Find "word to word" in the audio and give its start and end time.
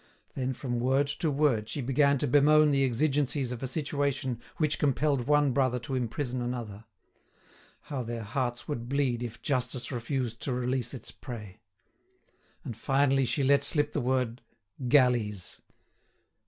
0.79-1.69